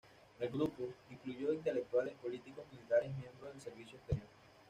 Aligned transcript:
El 0.39 0.49
grupo 0.49 0.81
incluyó 1.11 1.53
intelectuales, 1.53 2.15
políticos, 2.15 2.65
militares, 2.71 3.15
miembros 3.15 3.51
del 3.53 3.61
servicio 3.61 3.97
exterior. 3.99 4.25